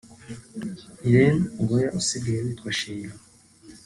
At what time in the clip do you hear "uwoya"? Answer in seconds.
1.61-1.89